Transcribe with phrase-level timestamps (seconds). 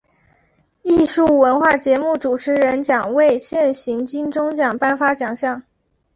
[0.81, 5.61] 艺术文化节目主持人奖为现行金钟奖颁发奖项。